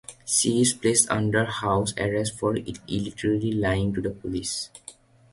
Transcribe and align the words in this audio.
She 0.25 0.59
is 0.61 0.73
placed 0.73 1.11
under 1.11 1.45
house 1.45 1.93
arrest 1.95 2.39
for 2.39 2.55
initially 2.57 3.51
lying 3.51 3.93
to 3.93 4.01
the 4.01 4.09
police. 4.09 4.71